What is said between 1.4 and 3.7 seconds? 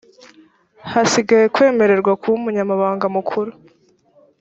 kwemererwa kuba umunyamabanga mukuru